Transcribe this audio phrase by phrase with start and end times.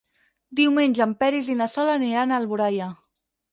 [0.59, 2.91] Diumenge en Peris i na Sol aniran a Alboraia.